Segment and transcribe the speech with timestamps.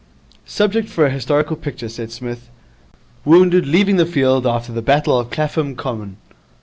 [0.47, 2.49] 'Subject for a historical picture,' said Psmith.
[3.23, 6.17] 'Wounded leaving the field after the Battle of Clapham Common.